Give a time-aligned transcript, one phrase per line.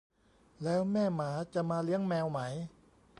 [0.63, 2.39] แล้วแม่หมาจะมาเลี้ยงแมวไหม